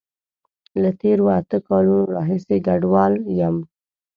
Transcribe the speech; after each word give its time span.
له 0.81 0.89
تیرو 0.99 1.25
اته 1.37 1.57
کالونو 1.67 2.05
راهیسی 2.15 2.57
کډوال 2.65 3.13
یم 3.39 3.55